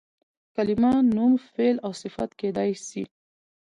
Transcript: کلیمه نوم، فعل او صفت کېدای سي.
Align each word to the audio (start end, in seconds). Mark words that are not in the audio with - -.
کلیمه 0.55 0.93
نوم، 1.15 1.33
فعل 1.51 1.75
او 1.85 1.91
صفت 2.01 2.29
کېدای 2.39 2.71
سي. 2.87 3.03